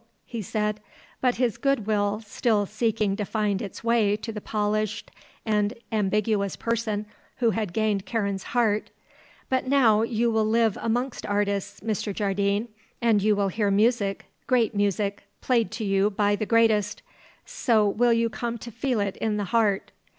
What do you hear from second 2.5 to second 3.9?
seeking to find its